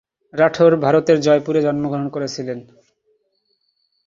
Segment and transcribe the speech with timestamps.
[0.33, 2.59] রাঠোর ভারতের জয়পুরে জন্মগ্রহণ করেছিলেন।